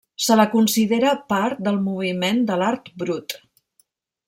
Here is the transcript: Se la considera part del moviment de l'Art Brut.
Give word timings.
Se 0.27 0.35
la 0.39 0.45
considera 0.53 1.11
part 1.33 1.61
del 1.67 1.77
moviment 1.89 2.41
de 2.49 2.59
l'Art 2.63 2.91
Brut. 3.05 3.39